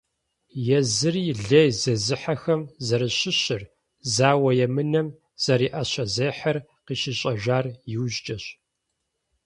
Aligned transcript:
Езыри 0.77 1.25
лей 1.47 1.69
зезыхьэхэм 1.81 2.61
зэращыщыр, 2.85 3.63
зауэ 4.13 4.51
емынэм 4.65 5.07
зэриӀэщэзехьэр 5.43 6.57
къыщищӀэжар 6.85 7.65
иужькӏэщ. 7.93 8.45